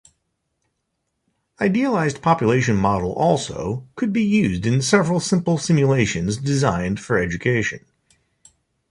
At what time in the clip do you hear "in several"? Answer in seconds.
4.65-5.19